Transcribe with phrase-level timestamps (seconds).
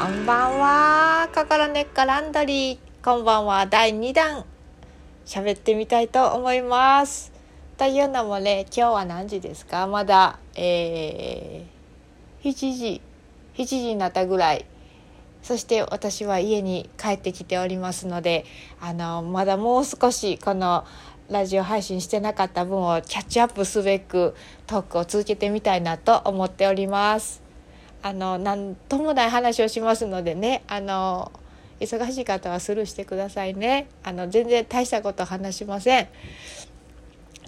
[0.00, 1.28] こんばんは。
[1.34, 3.66] 心根っこランドリーこんばんは。
[3.66, 4.44] 第2弾
[5.26, 7.32] 喋ってみたいと思います。
[7.76, 9.88] というのもね今日は何時ですか？
[9.88, 13.00] まだえー、7時。
[13.56, 14.66] 7時になったぐらい。
[15.42, 18.44] そして私は家に帰ってきておりますので
[18.80, 20.84] あのまだもう少しこの
[21.28, 24.36] ラジオ配信してなかった分をキャッチアップすべく
[24.68, 27.47] トークを続けてみたいなと思っております。
[28.02, 31.32] あの何ともない話をしますのでねあの
[31.80, 33.88] 忙しい方はスルーしてくださいね。
[34.02, 36.08] あの全然大したこと話しません。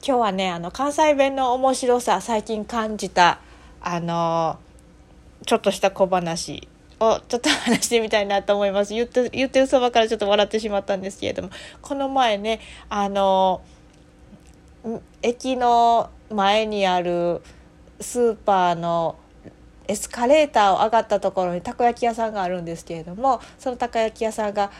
[0.06, 3.40] 今日はねあの関西弁の面白さ最近感じた
[3.80, 4.58] あの
[5.46, 6.68] ちょっとした小話
[7.00, 8.94] をちょっと話してみたいなと思います。
[8.94, 11.50] 言って言ってるそばからちょっと笑ってしまったんですけれども
[11.82, 13.62] この前ねあの
[15.22, 17.42] 駅の前にある
[18.00, 19.16] スーパーの
[19.90, 24.70] エスカレーターを上がったところにたこ焼き屋さんがあるんですけれどもそのたこ焼き屋さんが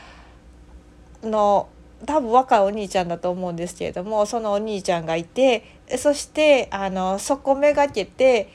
[1.25, 1.69] の
[2.07, 5.65] 多分若いお兄ちゃんだと思うんですけれどもそのお兄ちゃんがいて
[5.99, 8.49] そしてあのそこめがけて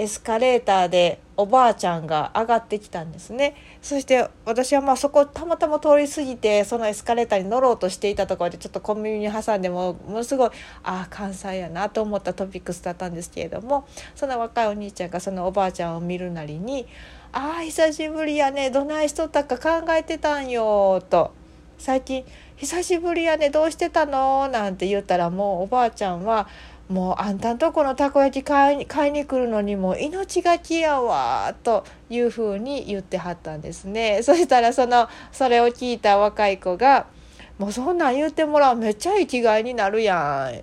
[0.00, 10.50] エスカレーターでおばあちゃんが上がってきたんですねそして私はまあそこたまたま通り過ぎてそのエスカレーターに乗ろうとしていたところでちょっと小耳に挟んでもものすごい
[10.82, 16.86] ああ関西やなと思ったトピックスだったんですけれどもその若いお兄ちゃんがそのおばあちゃんを見るなりに
[17.32, 21.32] 「ああ久しぶりやねどないしとったか考えてたんよ」と
[21.76, 22.24] 最近
[22.56, 26.48] 「久しぶりやねどうしてたの?」なんて言ったらもうおばあちゃんは
[26.90, 37.06] 「もうあんたんとこのたこ焼き買いに買いに来るのにも命がけやわというふうに言ってはったんですね そしたらそのそれを聞いた若い子が
[37.58, 40.60] 「もうそんなん言ってもらうめっちゃ生きがいになるやん」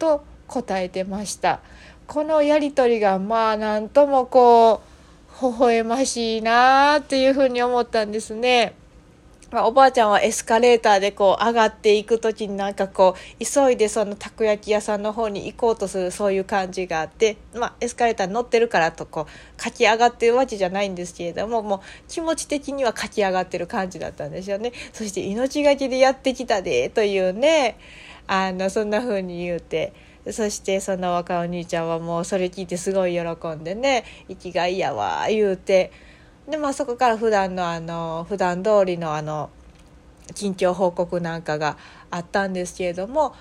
[0.00, 1.60] と答えてました
[2.08, 4.80] このやり取りがまあなんともこ
[5.40, 8.74] う微笑ましいなっていうふうに思ったんですね。
[9.52, 27.76] ま、おばあちゃんはエスカレーターでこう上がっていく時になんかこう急いでそのたこ焼き屋さんの方に行こうとするそういう感じがあって、まあ、エスカレーターに乗ってるからとこう駆き上がってるわけじゃないんですけれどももう気持ち的には駆き上がってる感じだったんですよねそして命がけでやってきたでというね
[28.26, 29.92] あのそんな風に言うて。
[30.30, 35.90] そしてその若お兄ちゃんはもうそれ聞いてすごい喜んでね生きがいやわ言うて。
[36.48, 39.50] でまあそこから普段のあの普段通りのあの
[40.34, 41.76] 近況報告なんかが
[42.10, 43.34] あったんですけれども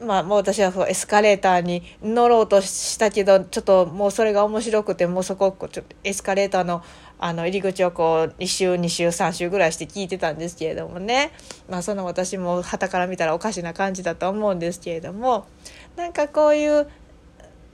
[0.00, 6.82] まあもう私はエスカレーターに乗ろうとしたけどちょっともうそれが面白くてもうそこちょエスカレーターの
[7.18, 11.30] あの入り口をこう1周2周3周ぐらいして聞いてたんですけれどもね。
[11.70, 15.46] まあその私もはたから見たらおかしな感じだと思うんですけれども
[15.94, 16.88] なんかこういう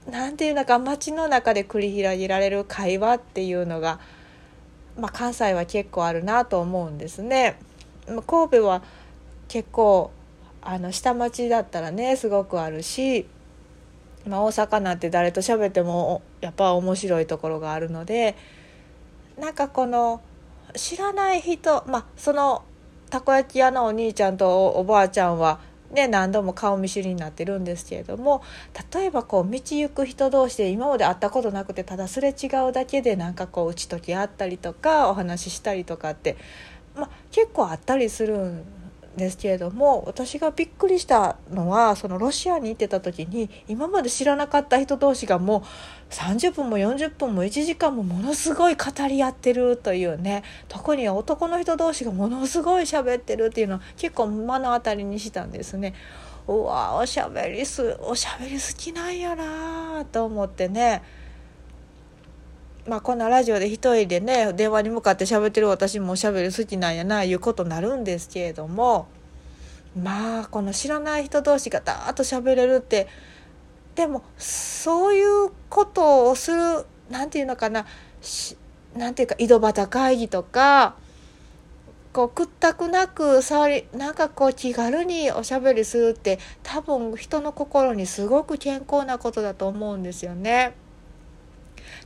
[0.07, 3.99] 何て言うのか街の中で繰り広げられる会話っていうのが
[4.99, 7.57] まあ、関西は結構あるなと思うんですね。
[8.27, 8.81] 神戸は
[9.47, 10.11] 結構
[10.61, 13.25] あの下町だったらねすごくあるし、
[14.27, 18.35] まあ、大阪なんて誰と喋ってもやっぱ面白いところがあるので
[19.39, 20.21] なんかこの
[20.75, 22.63] 知らない人まあその
[23.09, 25.59] たこ焼き屋のお兄ちゃんとおばあちゃんは
[25.91, 28.43] ね、何度も顔見知りになってるんですけれども
[28.93, 36.37] 例えばこう道行く人同士で今まで会ったことなくてただすれ違うだけでなんかこう打ち解き合ったりとかお話ししたりとかって、
[36.95, 38.63] まあ、結構あったりするん
[39.19, 55.93] ですけれども私がびっくりしたのはそのロシアに行ってた時に今まで知らなかった人同士がもう30分も40分も1時間もものすごい語り合ってるというね特に男の人同士がものすごい喋ってるっていうのを結構目の当たりにしたんですね。
[56.47, 61.03] うわおしゃべりすおしゃべり好きなんやなと思ってね。
[62.87, 69.07] まあこんなラジオで一人でね電話に向かって喋ってる私もおしゃべり好きなんやないうことになるんですけれども
[70.01, 73.07] まあこの知らない人同士がダーッと喋れるって
[73.95, 77.85] でもそういうことをする何て言うのかな
[78.95, 80.95] 何て言うか井戸端会議とか
[82.11, 90.73] こう屈託なく触りなんかこう気軽におしゃべりするって多分人の心にすごく健康なことだと思うんですよね。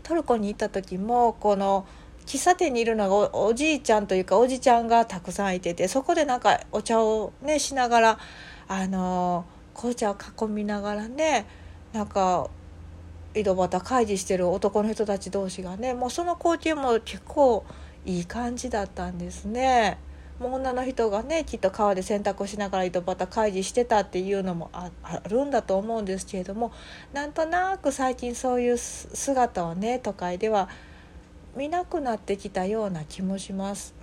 [0.04, 1.86] トルコに行った時もこの
[2.26, 8.20] 喫茶店にいるのがおじいちゃんというかおじちゃんがたくさんいててそこでなんかお茶をねしながら
[8.68, 11.46] あの紅茶を囲みながらね
[11.92, 12.50] なんか
[13.36, 17.66] 井戸端会議してる男の人たち同士がねもうその光景も結構
[18.06, 19.98] いい感じだったんですね。
[20.40, 24.90] もう女の人がねきっと川で洗濯をしながら井戸端会議してたっていうのもあ
[25.30, 26.72] るんだと思うんですけれども
[27.14, 30.70] なんとなく最近そういう姿をね都会では
[31.56, 33.94] 見なくなってきたような気もします。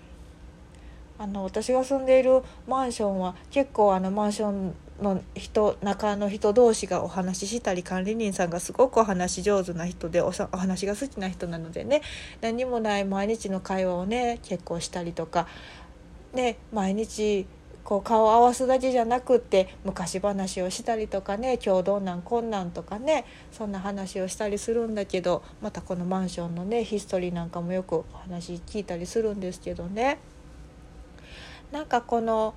[1.19, 12.01] あの私が住んでいるマンションは結構あのマンションの人中の人同士がお話ししたり管理人さんがすごくお話上手な人でお話が好きな人なのでね
[12.41, 15.47] 何もない毎日の会話をね結構したりとか、
[16.33, 17.47] ね、毎日
[17.91, 30.19] こう顔を合わすだけじゃなくって昔話をしたりとかね今日どんなんこんなんとかねそんな話をしたりするんだけどまたこのマンションのねヒストリーなんかもよくお話聞いたりするんですけどね。
[31.73, 32.55] なんかこの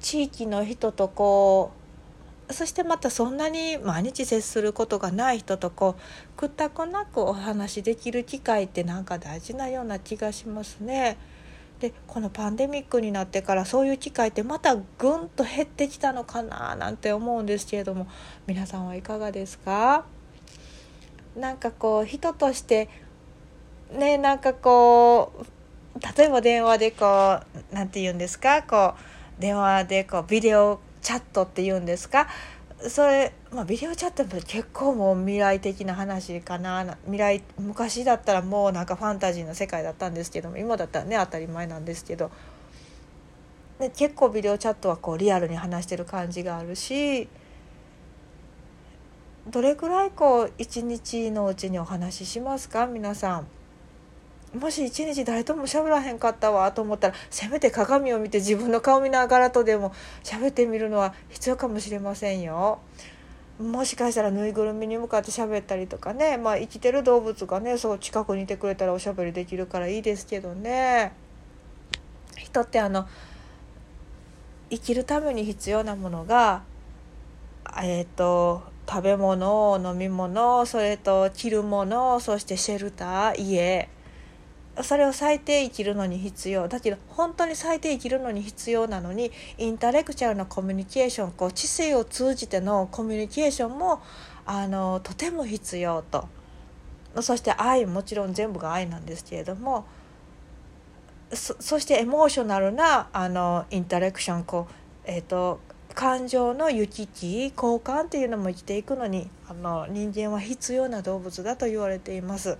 [0.00, 1.72] 地域の人とこ
[2.48, 11.16] うそしてまたそんなに毎日接することがない人とこうくったくなくお話できる機会ってなんか大事なような気がしますね。
[11.80, 18.06] でこのパンデミックになってからそういう機会ってまたぐんと減ってきたのかななんて思うんですけれども
[18.46, 20.04] 皆さんはいかがですか？
[21.34, 22.90] なんかこう人として
[23.92, 25.46] ねなんかこう
[26.18, 28.62] 例えば電話でこう何て言うんですか？
[28.62, 28.94] こ
[29.38, 32.28] う電話でこうビデオチャットって言うんですか？
[32.88, 36.96] それ、まあ、ビデオチャットって結構もう未来的な話かな。
[37.04, 42.30] 未来昔だったらもうなんかファンタジーの世界だったんですけども今だったらね当たり前なんですけど。
[43.78, 47.28] で結構ビデオチャットはこうリアルに話してる感じがあるし。
[49.50, 52.86] どれくらいこう一日のうちにお話ししますか？
[52.86, 53.46] 皆さん。
[54.58, 59.92] もし一日誰とも喋らへんかったわと思ったらせめて鏡を見て自分の顔見ながらとでも
[60.24, 62.80] 喋ってみるのは必要かもしれませんよ。
[63.60, 71.12] もしかしたらぬいぐるみに向かって喋ったりとかね、まあ、生きてる動物がねそう近くにいてくれたらおしゃべりできるからいいですけどね
[72.38, 73.06] 人ってあの
[74.70, 76.62] 生きるために必要なものが
[77.82, 83.90] えっ、ー、と食べ物飲み物それと着るものそしてシェルター家
[84.82, 94.02] それを最低生きるのに必要だけど本当に最低生きるのに必要なのにインタレクチャルなコミュニケーションこう知性を通じてのコミュニケーションも
[94.46, 96.28] あのとても必要と
[97.20, 99.86] そして愛もちろん全部が愛なんですけれども
[101.32, 104.74] そしてエモーショナルなあのインタレクションこう、
[105.04, 105.60] えーと、
[105.94, 112.58] 感情の行き来交換っていうのも生きていくのにあの人間は必要な動物だと言われています。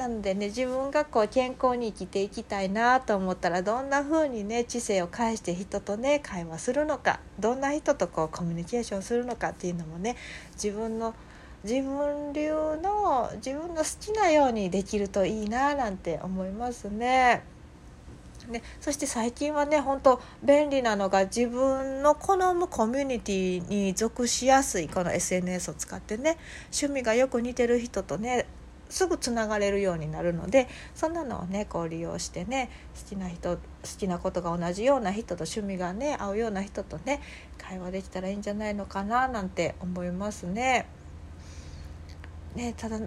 [0.00, 10.16] なのでね自分がこう健康に生きていきたいなと思ったらどんな風にね知性を介して人とね会話するのかどんな人とこうコミュニケーションするのかっていうのもね
[10.54, 11.14] 自分の
[11.64, 12.50] 自分流
[12.82, 17.42] の自分の好きなようにできるといいななんて思いますね。
[18.48, 26.38] ね、そして最近はね本当便利なのが自分の好むコミュニティに属しやすいこの SNS を使ってね
[26.72, 28.46] 趣味がよく似てる人とね
[28.90, 32.70] すぐつながれるようになるのでそんなのをねこう利用してね
[33.02, 33.60] 好きな人好
[33.98, 37.20] きなことが同じような人と趣味がね合うような人とね
[37.58, 40.86] 会話できたらいいんじゃないのかななんて思いますね。
[42.54, 42.98] ねただ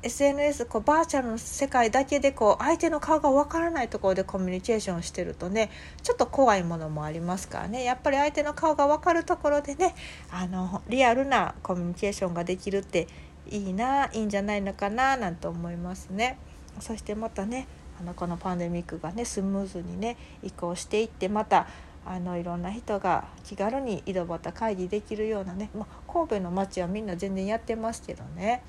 [0.00, 5.70] SNS こうバーチャルの世界だけでこう相手の顔がわからないところでコミュニケーションしてるとね
[6.04, 9.96] ちょっと怖いものもありますからねやっぱり相手の顔が分かるところでね
[10.30, 13.08] あのリアルなコミュニケーションができるって
[13.50, 16.38] いいないいんじゃないのかななんて思いますね。
[16.80, 17.66] そしてまたね
[18.00, 21.66] あのこのパンデミックがねスムーズにね移行していってまた
[22.06, 28.62] あのいろんな人が気軽に井戸端会議できるようなね、まあ、神戸の街はみんな全然やってますけどね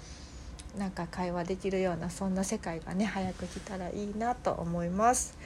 [0.77, 5.37] なんか会話できるようなそんな世界がね早く来たらいいなと思います。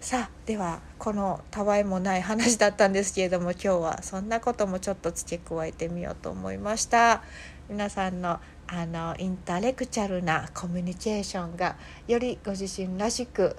[0.00, 7.22] さあではこのたわいもない話だったんですけれども今日はそんなこともちょっと付け加えてみようと思いました。
[7.68, 8.38] 皆さんの
[8.68, 11.76] あのインタレクチャルなコミュニケーションが
[12.08, 13.56] よりご自身らしく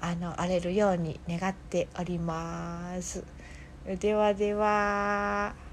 [0.00, 3.24] あの荒れるように願っております。
[3.86, 5.69] ではでは。